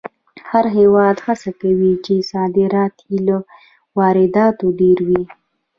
[0.49, 3.37] هر هېواد هڅه کوي چې صادرات یې له
[3.97, 5.23] وارداتو ډېر وي.